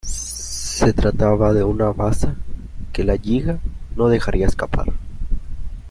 [0.03, 2.33] Se trataba de una baza
[2.91, 3.59] que la Lliga
[3.95, 4.87] no dejaría escapar.